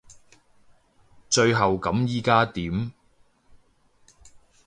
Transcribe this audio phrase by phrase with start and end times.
[1.29, 2.91] 最後咁依家點？